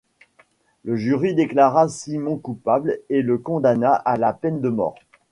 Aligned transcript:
Le 0.83 0.95
jury 0.95 1.35
déclara 1.35 1.87
Simmons 1.87 2.39
coupable 2.39 2.97
et 3.09 3.21
le 3.21 3.37
condamna 3.37 3.93
à 3.93 4.17
la 4.17 4.33
peine 4.33 4.59
de 4.59 4.69
mort. 4.69 4.95